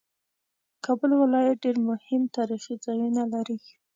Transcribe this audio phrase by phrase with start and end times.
[0.85, 3.57] کابل ولایت ډېر مهم تاریخي ځایونه لري